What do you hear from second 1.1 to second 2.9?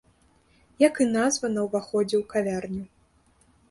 назва на ўваходзе ў кавярню.